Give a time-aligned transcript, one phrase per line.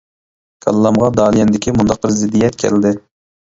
[0.65, 2.95] كاللامغا داليەندىكى مۇنداق بىر زىددىيەت كەلدى.